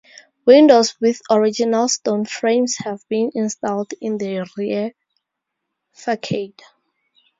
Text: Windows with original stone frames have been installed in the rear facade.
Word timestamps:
Windows 0.47 0.95
with 0.99 1.21
original 1.29 1.87
stone 1.87 2.25
frames 2.25 2.77
have 2.79 3.07
been 3.07 3.29
installed 3.35 3.93
in 4.01 4.17
the 4.17 4.49
rear 4.57 4.91
facade. 5.91 6.59